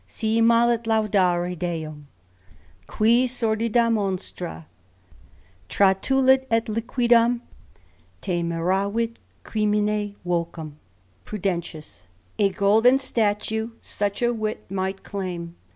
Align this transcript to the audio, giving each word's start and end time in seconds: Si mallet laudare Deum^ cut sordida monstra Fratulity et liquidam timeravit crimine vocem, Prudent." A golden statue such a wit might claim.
Si 0.07 0.41
mallet 0.41 0.85
laudare 0.85 1.55
Deum^ 1.55 2.05
cut 2.87 3.29
sordida 3.29 3.87
monstra 3.93 4.65
Fratulity 5.69 6.43
et 6.49 6.65
liquidam 6.65 7.41
timeravit 8.23 9.17
crimine 9.45 10.15
vocem, 10.25 10.71
Prudent." 11.23 11.75
A 12.39 12.49
golden 12.49 12.97
statue 12.97 13.69
such 13.79 14.23
a 14.23 14.33
wit 14.33 14.65
might 14.71 15.03
claim. 15.03 15.53